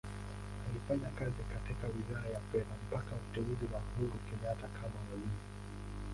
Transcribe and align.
Alifanya 0.69 1.09
kazi 1.15 1.43
katika 1.53 1.87
Wizara 1.87 2.29
ya 2.29 2.39
Fedha 2.39 2.75
mpaka 2.89 3.15
uteuzi 3.15 3.65
wa 3.73 3.79
Uhuru 3.95 4.19
Kenyatta 4.29 4.67
kama 4.67 4.99
Waziri. 5.11 5.29